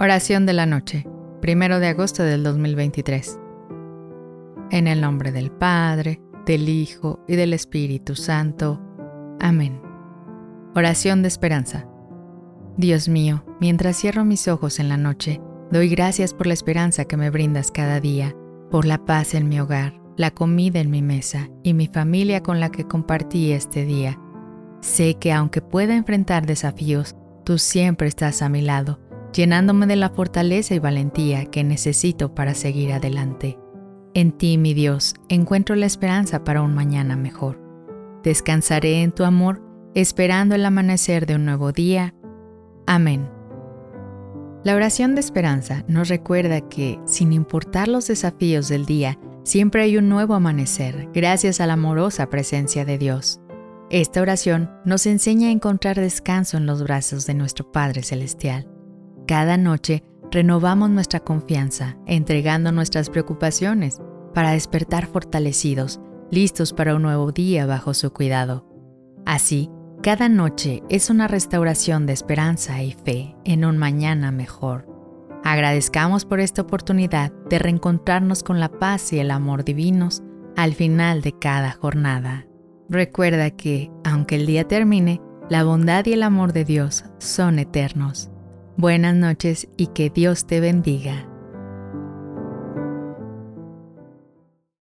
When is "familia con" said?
21.88-22.60